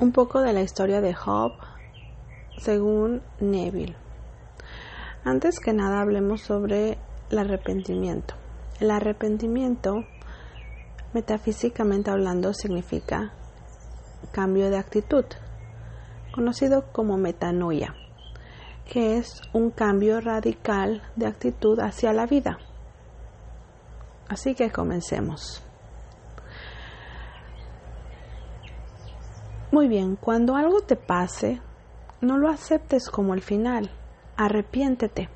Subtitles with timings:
[0.00, 1.52] un poco de la historia de Job
[2.58, 3.96] según Neville.
[5.24, 6.98] Antes que nada hablemos sobre
[7.30, 8.34] el arrepentimiento.
[8.80, 10.04] El arrepentimiento,
[11.12, 13.32] metafísicamente hablando, significa
[14.30, 15.24] cambio de actitud,
[16.32, 17.94] conocido como metanoia,
[18.90, 22.58] que es un cambio radical de actitud hacia la vida.
[24.28, 25.67] Así que comencemos.
[29.78, 31.60] Muy bien, cuando algo te pase,
[32.20, 33.92] no lo aceptes como el final,
[34.36, 35.28] arrepiéntete.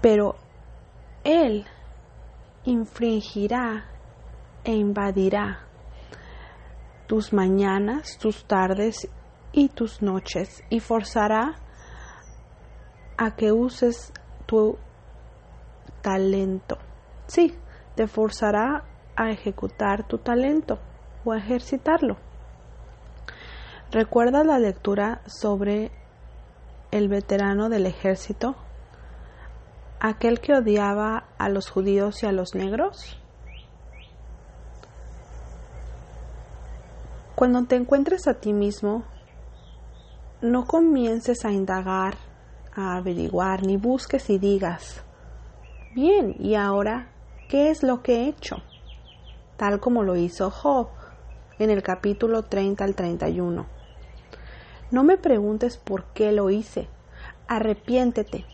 [0.00, 0.36] Pero
[1.24, 1.66] Él
[2.62, 3.84] infringirá
[4.62, 5.66] e invadirá
[7.08, 9.08] tus mañanas, tus tardes
[9.50, 11.56] y tus noches y forzará
[13.16, 14.12] a que uses
[14.46, 14.78] tu
[16.00, 16.78] talento.
[17.26, 17.58] Sí,
[17.96, 18.84] te forzará
[19.16, 20.78] a ejecutar tu talento
[21.26, 22.16] o ejercitarlo.
[23.90, 25.90] ¿Recuerdas la lectura sobre
[26.90, 28.56] el veterano del ejército?
[30.00, 33.20] Aquel que odiaba a los judíos y a los negros.
[37.34, 39.04] Cuando te encuentres a ti mismo,
[40.40, 42.16] no comiences a indagar,
[42.74, 45.02] a averiguar, ni busques y digas,
[45.94, 47.08] bien, ¿y ahora
[47.48, 48.56] qué es lo que he hecho?
[49.56, 50.95] Tal como lo hizo Job
[51.58, 53.66] en el capítulo 30 al 31.
[54.90, 56.88] No me preguntes por qué lo hice.
[57.48, 58.44] Arrepiéntete.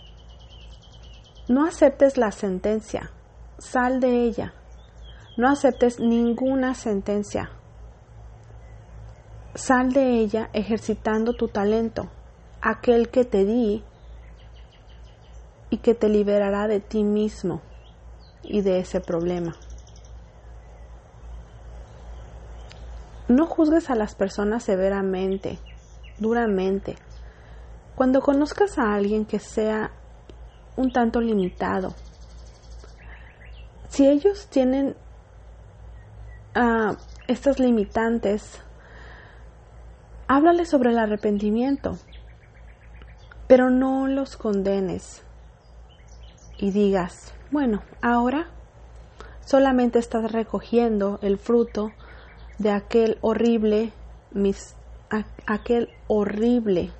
[1.49, 3.11] No aceptes la sentencia.
[3.59, 4.55] Sal de ella.
[5.37, 7.51] No aceptes ninguna sentencia.
[9.55, 12.09] Sal de ella ejercitando tu talento,
[12.63, 13.85] aquel que te di
[15.69, 17.61] y que te liberará de ti mismo
[18.43, 19.57] y de ese problema.
[23.43, 25.59] No juzgues a las personas severamente,
[26.21, 26.95] duramente.
[27.97, 29.91] Cuando conozcas a alguien que sea
[30.77, 31.93] un tanto limitado,
[33.89, 34.95] si ellos tienen
[36.55, 36.95] uh,
[37.27, 38.61] estas limitantes,
[40.29, 41.99] háblale sobre el arrepentimiento,
[43.49, 45.25] pero no los condenes
[46.59, 48.47] y digas, bueno, ahora
[49.45, 51.91] solamente estás recogiendo el fruto
[52.63, 53.93] de aquel horrible,
[54.31, 54.77] mis,
[55.47, 56.93] aquel horrible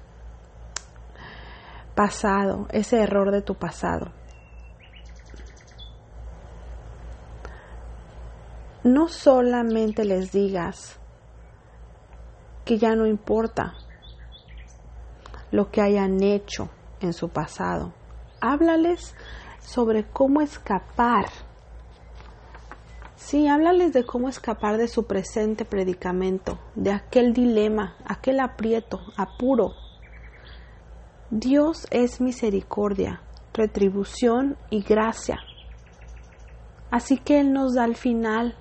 [1.95, 4.11] pasado, ese error de tu pasado.
[8.83, 10.99] No solamente les digas
[12.65, 13.75] que ya no importa
[15.53, 17.93] lo que hayan hecho en su pasado.
[18.41, 19.15] Háblales
[19.61, 21.27] sobre cómo escapar
[23.25, 29.75] Sí, háblales de cómo escapar de su presente predicamento, de aquel dilema, aquel aprieto, apuro.
[31.31, 33.23] Dios es misericordia,
[33.55, 35.39] retribución y gracia.
[36.91, 38.57] Así que Él nos da al final,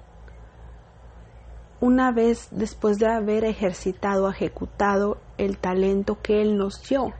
[1.81, 7.13] una vez después de haber ejercitado, ejecutado el talento que Él nos dio.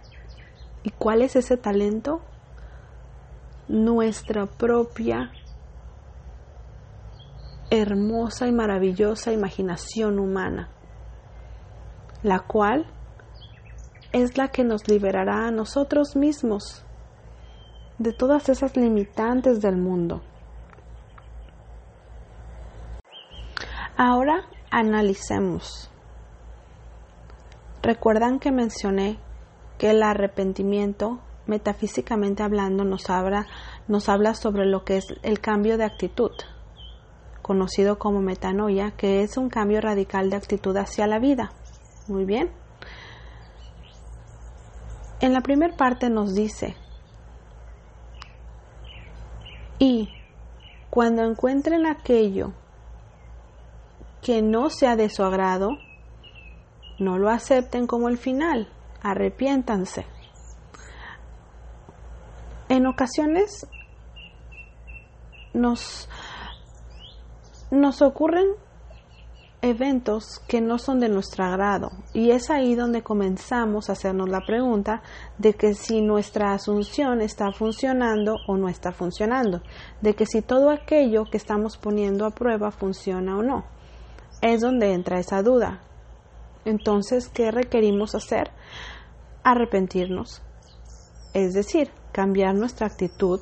[0.83, 2.21] ¿Y cuál es ese talento?
[3.67, 5.31] Nuestra propia
[7.71, 10.69] hermosa y maravillosa imaginación humana,
[12.21, 12.85] la cual
[14.11, 16.85] es la que nos liberará a nosotros mismos
[17.97, 20.21] de todas esas limitantes del mundo.
[23.95, 25.89] Ahora analicemos.
[27.81, 29.17] Recuerdan que mencioné
[29.77, 33.47] que el arrepentimiento, metafísicamente hablando, nos habla,
[33.87, 36.31] nos habla sobre lo que es el cambio de actitud
[37.51, 41.51] conocido como metanoia, que es un cambio radical de actitud hacia la vida.
[42.07, 42.49] Muy bien.
[45.19, 46.77] En la primera parte nos dice,
[49.79, 50.07] y
[50.89, 52.53] cuando encuentren aquello
[54.21, 55.71] que no sea de su agrado,
[56.99, 58.69] no lo acepten como el final,
[59.03, 60.05] arrepiéntanse.
[62.69, 63.67] En ocasiones
[65.53, 66.07] nos
[67.71, 68.47] nos ocurren
[69.61, 74.41] eventos que no son de nuestro agrado y es ahí donde comenzamos a hacernos la
[74.45, 75.01] pregunta
[75.37, 79.61] de que si nuestra asunción está funcionando o no está funcionando,
[80.01, 83.63] de que si todo aquello que estamos poniendo a prueba funciona o no.
[84.41, 85.81] Es donde entra esa duda.
[86.65, 88.49] Entonces, ¿qué requerimos hacer?
[89.43, 90.41] Arrepentirnos.
[91.33, 93.41] Es decir, cambiar nuestra actitud,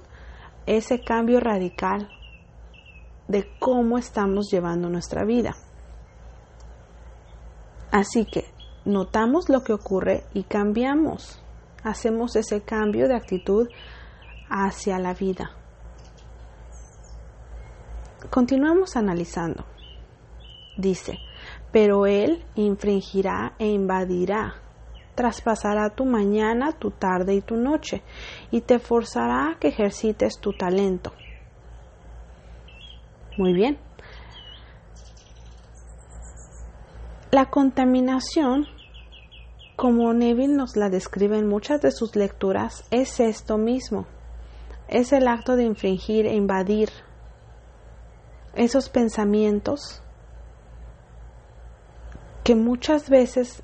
[0.66, 2.10] ese cambio radical
[3.30, 5.56] de cómo estamos llevando nuestra vida.
[7.92, 8.46] Así que
[8.86, 11.42] notamos lo que ocurre y cambiamos.
[11.84, 13.70] Hacemos ese cambio de actitud
[14.50, 15.52] hacia la vida.
[18.30, 19.64] Continuamos analizando.
[20.76, 21.20] Dice,
[21.72, 24.56] pero Él infringirá e invadirá,
[25.14, 28.02] traspasará tu mañana, tu tarde y tu noche,
[28.50, 31.12] y te forzará a que ejercites tu talento.
[33.40, 33.78] Muy bien.
[37.32, 38.68] La contaminación,
[39.78, 44.08] como Neville nos la describe en muchas de sus lecturas, es esto mismo.
[44.90, 46.90] Es el acto de infringir e invadir
[48.56, 50.04] esos pensamientos
[52.44, 53.64] que muchas veces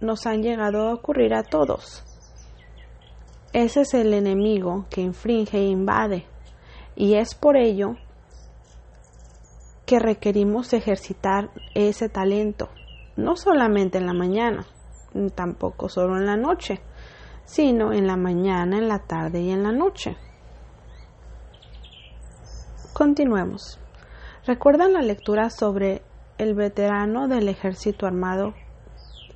[0.00, 2.02] nos han llegado a ocurrir a todos.
[3.52, 6.26] Ese es el enemigo que infringe e invade
[6.96, 7.94] y es por ello
[9.88, 12.68] que requerimos ejercitar ese talento,
[13.16, 14.66] no solamente en la mañana,
[15.34, 16.82] tampoco solo en la noche,
[17.46, 20.18] sino en la mañana, en la tarde y en la noche.
[22.92, 23.80] Continuemos.
[24.46, 26.02] ¿Recuerdan la lectura sobre
[26.36, 28.52] el veterano del ejército armado,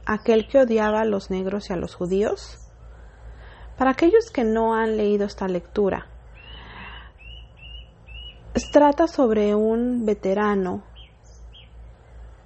[0.05, 2.59] aquel que odiaba a los negros y a los judíos?
[3.79, 6.12] Para aquellos que no han leído esta lectura,
[8.73, 10.83] trata sobre un veterano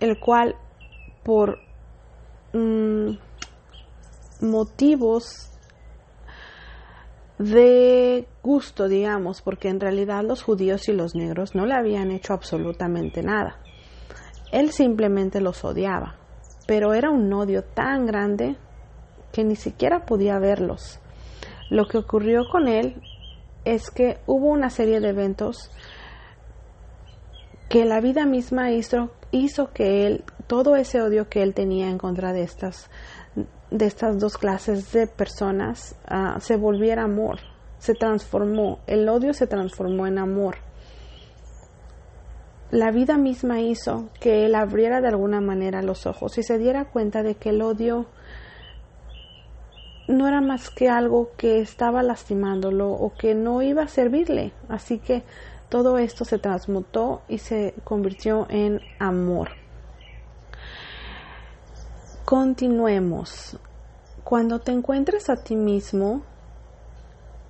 [0.01, 0.57] el cual
[1.25, 1.59] por
[2.53, 3.11] mm,
[4.41, 5.51] motivos
[7.39, 12.33] de gusto, digamos, porque en realidad los judíos y los negros no le habían hecho
[12.33, 13.59] absolutamente nada.
[14.53, 16.17] Él simplemente los odiaba,
[16.67, 18.57] pero era un odio tan grande
[19.33, 21.01] que ni siquiera podía verlos.
[21.69, 23.03] Lo que ocurrió con él
[23.65, 25.71] es que hubo una serie de eventos
[27.69, 31.99] que la vida misma hizo, hizo que él, todo ese odio que él tenía en
[31.99, 32.91] contra de estas,
[33.71, 37.41] de estas dos clases de personas, ah, se volviera amor,
[37.79, 40.57] se transformó, el odio se transformó en amor
[42.71, 46.87] la vida misma hizo que él abriera de alguna manera los ojos y se diera
[46.87, 48.07] cuenta de que el odio
[50.09, 54.53] no era más que algo que estaba lastimándolo o que no iba a servirle.
[54.69, 55.23] Así que
[55.69, 59.51] todo esto se transmutó y se convirtió en amor.
[62.25, 63.59] Continuemos.
[64.25, 66.23] Cuando te encuentres a ti mismo,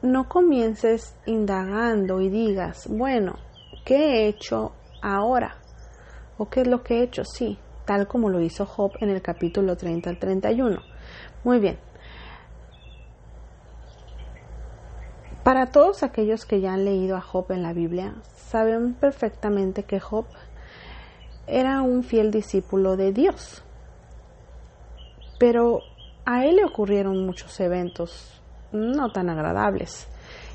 [0.02, 3.36] no comiences indagando y digas, bueno,
[3.84, 5.56] ¿qué he hecho ahora.
[6.38, 7.24] ¿O qué es lo que he hecho?
[7.24, 10.82] Sí, tal como lo hizo Job en el capítulo 30 al 31.
[11.44, 11.78] Muy bien.
[15.46, 20.00] Para todos aquellos que ya han leído a Job en la Biblia, saben perfectamente que
[20.00, 20.24] Job
[21.46, 23.62] era un fiel discípulo de Dios.
[25.38, 25.82] Pero
[26.24, 30.08] a él le ocurrieron muchos eventos no tan agradables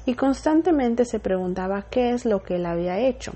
[0.05, 3.31] y constantemente se preguntaba qué es lo que él había hecho.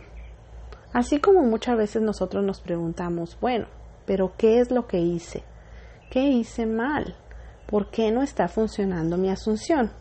[0.92, 3.68] Así como muchas veces nosotros nos preguntamos, bueno,
[4.06, 5.46] pero ¿qué es lo que hice?
[6.10, 7.16] ¿Qué hice mal?
[7.66, 9.94] ¿Por qué no está funcionando mi asunción?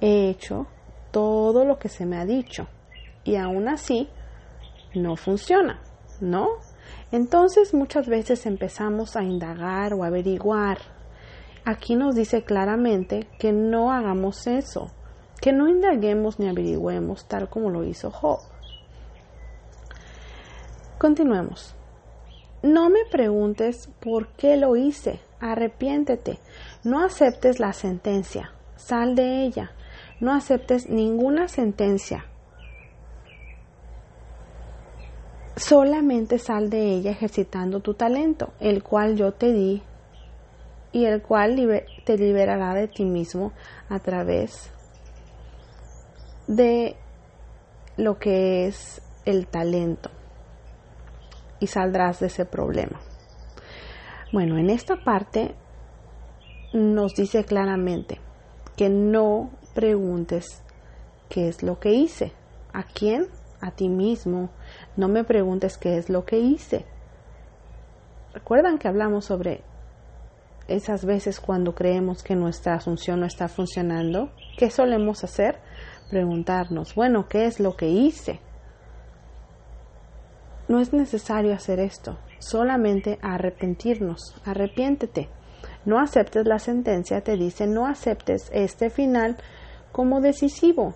[0.00, 0.68] He hecho
[1.12, 2.66] todo lo que se me ha dicho
[3.24, 4.08] y aún así
[4.94, 5.80] no funciona,
[6.20, 6.48] ¿no?
[7.12, 10.78] Entonces muchas veces empezamos a indagar o averiguar.
[11.64, 14.90] Aquí nos dice claramente que no hagamos eso,
[15.40, 18.40] que no indaguemos ni averigüemos tal como lo hizo Job.
[20.98, 21.74] Continuemos.
[22.62, 25.20] No me preguntes por qué lo hice.
[25.40, 26.38] Arrepiéntete.
[26.84, 28.52] No aceptes la sentencia.
[28.76, 29.72] Sal de ella.
[30.22, 32.26] No aceptes ninguna sentencia.
[35.56, 39.82] Solamente sal de ella ejercitando tu talento, el cual yo te di
[40.92, 41.56] y el cual
[42.04, 43.50] te liberará de ti mismo
[43.88, 44.70] a través
[46.46, 46.94] de
[47.96, 50.08] lo que es el talento
[51.58, 53.00] y saldrás de ese problema.
[54.32, 55.56] Bueno, en esta parte
[56.72, 58.20] nos dice claramente
[58.76, 60.62] que no preguntes
[61.28, 62.32] qué es lo que hice.
[62.72, 63.26] ¿A quién?
[63.60, 64.50] A ti mismo.
[64.96, 66.84] No me preguntes qué es lo que hice.
[68.32, 69.62] ¿Recuerdan que hablamos sobre
[70.68, 74.30] esas veces cuando creemos que nuestra asunción no está funcionando?
[74.56, 75.58] ¿Qué solemos hacer?
[76.10, 78.40] Preguntarnos, bueno, ¿qué es lo que hice?
[80.68, 84.34] No es necesario hacer esto, solamente arrepentirnos.
[84.44, 85.28] Arrepiéntete.
[85.84, 89.36] No aceptes la sentencia, te dice, no aceptes este final
[89.92, 90.94] como decisivo.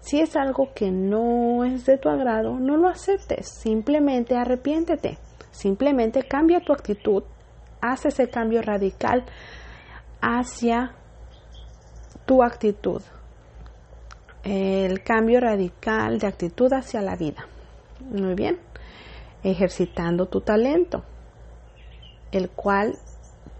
[0.00, 5.18] Si es algo que no es de tu agrado, no lo aceptes, simplemente arrepiéntete.
[5.50, 7.22] Simplemente cambia tu actitud
[7.84, 9.24] haz ese cambio radical
[10.20, 10.94] hacia
[12.24, 13.02] tu actitud.
[14.42, 17.46] El cambio radical de actitud hacia la vida.
[18.00, 18.58] Muy bien.
[19.42, 21.04] Ejercitando tu talento,
[22.32, 22.98] el cual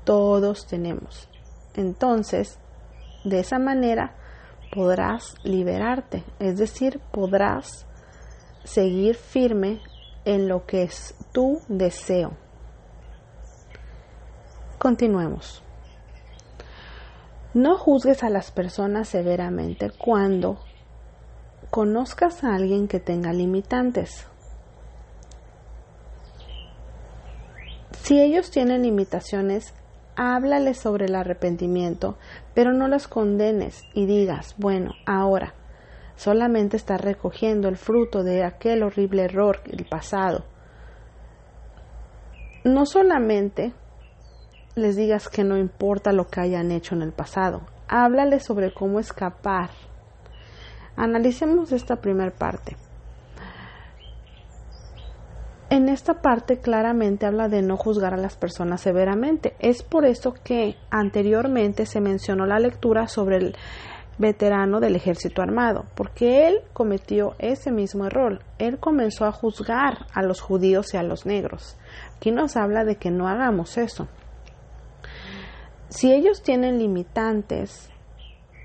[0.05, 1.29] todos tenemos.
[1.75, 2.59] Entonces,
[3.25, 4.15] de esa manera
[4.75, 7.87] podrás liberarte, es decir, podrás
[8.65, 9.81] seguir firme
[10.25, 12.33] en lo que es tu deseo.
[14.79, 15.63] Continuemos.
[17.55, 20.59] No juzgues a las personas severamente cuando
[21.71, 24.27] conozcas a alguien que tenga limitantes.
[28.03, 29.73] Si ellos tienen limitaciones,
[30.17, 32.17] háblales sobre el arrepentimiento,
[32.55, 35.55] pero no los condenes y digas, bueno, ahora
[36.17, 40.45] solamente estás recogiendo el fruto de aquel horrible error del pasado.
[42.65, 43.73] No solamente
[44.75, 48.99] les digas que no importa lo que hayan hecho en el pasado, háblales sobre cómo
[48.99, 49.71] escapar.
[50.97, 52.77] Analicemos esta primera parte.
[55.75, 59.57] En esta parte claramente habla de no juzgar a las personas severamente.
[59.59, 63.57] Es por eso que anteriormente se mencionó la lectura sobre el
[64.17, 68.39] veterano del ejército armado, porque él cometió ese mismo error.
[68.59, 71.77] Él comenzó a juzgar a los judíos y a los negros.
[72.19, 74.07] Aquí nos habla de que no hagamos eso.
[75.89, 77.91] Si ellos tienen limitantes,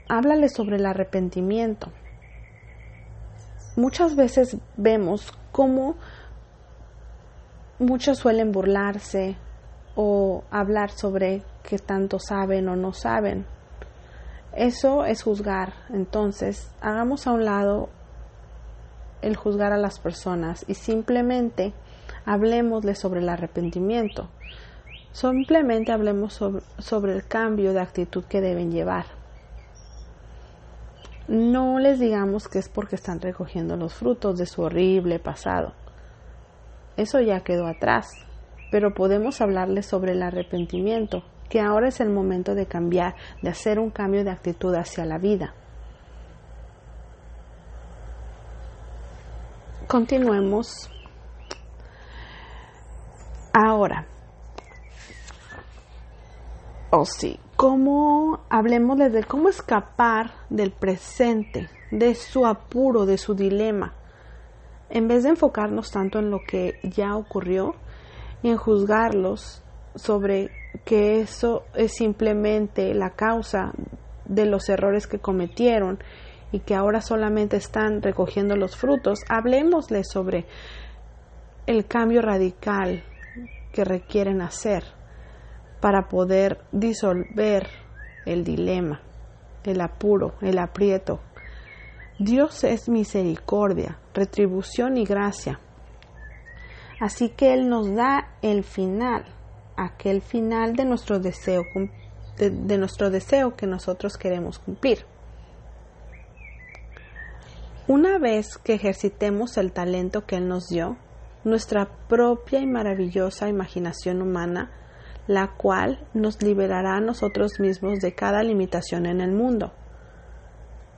[0.08, 1.92] háblales sobre el arrepentimiento.
[3.76, 5.96] Muchas veces vemos cómo
[7.80, 9.38] muchos suelen burlarse
[9.96, 13.46] o hablar sobre qué tanto saben o no saben.
[14.56, 15.74] Eso es juzgar.
[15.90, 17.90] Entonces, hagamos a un lado
[19.22, 21.74] el juzgar a las personas y simplemente
[22.26, 24.30] hablemosle sobre el arrepentimiento.
[25.12, 29.06] Simplemente hablemos sobre, el cambio de actitud que deben llevar.
[31.28, 35.74] No les digamos que es porque están recogiendo los frutos de su horrible pasado.
[37.00, 38.10] Eso ya quedó atrás,
[38.72, 43.80] pero podemos hablarles sobre el arrepentimiento, que ahora es el momento de cambiar, de hacer
[43.80, 45.54] un cambio de actitud hacia la vida.
[49.88, 50.92] Continuemos.
[53.54, 54.06] Ahora,
[56.92, 63.36] o oh, sí, cómo hablemos de cómo escapar del presente, de su apuro, de su
[63.36, 63.94] dilema
[64.90, 67.76] en vez de enfocarnos tanto en lo que ya ocurrió
[68.42, 69.62] y en juzgarlos
[69.96, 70.52] sobre
[70.86, 73.74] que eso es simplemente la causa
[74.26, 76.00] de los errores que cometieron
[76.52, 80.46] y que ahora solamente están recogiendo los frutos, hablemosles sobre
[81.68, 83.04] el cambio radical
[83.72, 84.84] que requieren hacer
[85.80, 87.68] para poder disolver
[88.26, 89.02] el dilema,
[89.64, 91.20] el apuro, el aprieto
[92.20, 95.58] Dios es misericordia, retribución y gracia.
[97.00, 99.24] Así que Él nos da el final,
[99.78, 101.64] aquel final de nuestro deseo,
[102.38, 105.06] de, nuestro deseo que nosotros queremos cumplir.
[107.88, 110.98] Una vez que ejercitemos el talento que Él nos dio,
[111.46, 114.72] nuestra propia y maravillosa imaginación humana,
[115.28, 119.72] la cual nos liberará a nosotros mismos de cada limitación en el mundo.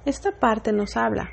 [0.04, 1.30] Esta parte nos habla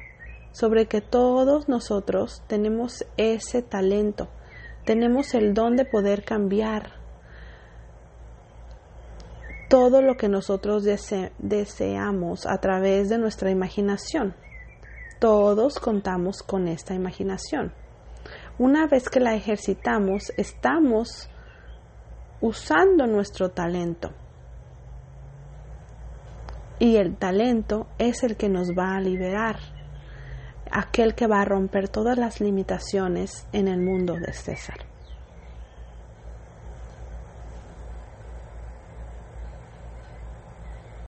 [0.53, 4.29] sobre que todos nosotros tenemos ese talento,
[4.85, 6.93] tenemos el don de poder cambiar
[9.71, 10.85] todo lo que nosotros
[11.39, 14.35] deseamos a través de nuestra imaginación.
[15.19, 17.73] Todos contamos con esta imaginación.
[18.59, 21.31] Una vez que la ejercitamos, estamos
[22.43, 24.13] usando nuestro talento
[26.79, 29.59] y el talento es el que nos va a liberar,
[30.71, 34.88] aquel que va a romper todas las limitaciones en el mundo de César.